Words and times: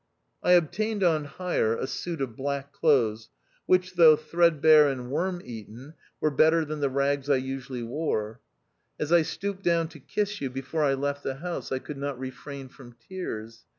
I 0.41 0.53
obtained 0.53 1.03
on 1.03 1.25
hire 1.25 1.77
a 1.77 1.85
suit 1.85 2.21
of 2.23 2.35
black 2.35 2.73
clothes, 2.73 3.29
which, 3.67 3.93
though 3.93 4.15
threadbare 4.15 4.89
and 4.89 5.11
worm 5.11 5.43
eaten, 5.45 5.93
were 6.19 6.31
better 6.31 6.65
than 6.65 6.79
the 6.79 6.89
rags 6.89 7.29
I 7.29 7.35
usually 7.35 7.83
wore. 7.83 8.39
As 8.99 9.11
I 9.13 9.21
stooped 9.21 9.61
down 9.61 9.89
to 9.89 9.99
kiss 9.99 10.41
you 10.41 10.49
before 10.49 10.83
I 10.83 10.95
left 10.95 11.21
the 11.21 11.35
house, 11.35 11.71
I 11.71 11.77
could 11.77 11.97
not 11.99 12.17
refrain 12.17 12.67
from 12.67 12.93
tears. 12.93 13.63